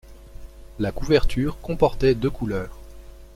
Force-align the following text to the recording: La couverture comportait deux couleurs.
La 0.79 0.91
couverture 0.91 1.59
comportait 1.61 2.15
deux 2.15 2.31
couleurs. 2.31 2.79